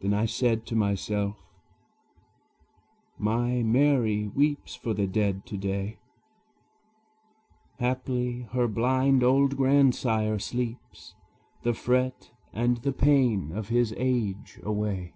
[0.00, 1.36] Then I said to myself,
[3.18, 5.98] "My Mary weeps For the dead to day:
[7.80, 11.16] Haply her blind old grandsire sleeps
[11.64, 15.14] The fret and the pain of his age away."